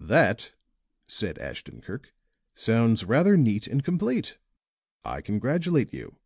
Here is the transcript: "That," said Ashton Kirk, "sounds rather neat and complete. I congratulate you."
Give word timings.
"That," 0.00 0.54
said 1.06 1.38
Ashton 1.38 1.80
Kirk, 1.82 2.12
"sounds 2.52 3.04
rather 3.04 3.36
neat 3.36 3.68
and 3.68 3.84
complete. 3.84 4.36
I 5.04 5.20
congratulate 5.20 5.94
you." 5.94 6.16